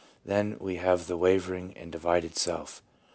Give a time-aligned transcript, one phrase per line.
[0.25, 0.77] Then we.
[0.77, 2.81] have the wavering and divided self.